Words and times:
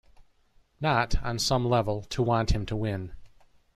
Not, 0.79 1.21
on 1.21 1.37
some 1.37 1.63
level, 1.63 2.01
to 2.05 2.23
want 2.23 2.53
him 2.55 2.65
to 2.65 2.75
win. 2.75 3.13